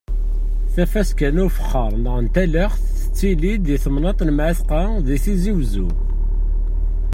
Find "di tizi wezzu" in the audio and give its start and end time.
5.05-5.87